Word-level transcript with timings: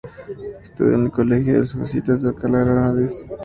Estudió 0.63 0.95
en 0.95 1.03
el 1.03 1.11
Colegio 1.11 1.53
de 1.53 1.59
los 1.59 1.73
jesuitas 1.75 2.23
de 2.23 2.29
Alcalá 2.29 2.65
de 2.65 2.71
Henares. 2.71 3.23